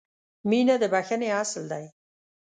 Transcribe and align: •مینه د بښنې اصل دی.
•مینه 0.49 0.75
د 0.81 0.83
بښنې 0.93 1.29
اصل 1.41 1.63
دی. 1.71 1.85